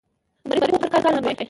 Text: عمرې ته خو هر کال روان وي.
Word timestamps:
عمرې 0.45 0.59
ته 0.59 0.67
خو 0.71 0.77
هر 0.81 0.89
کال 0.93 1.01
روان 1.13 1.23
وي. 1.25 1.33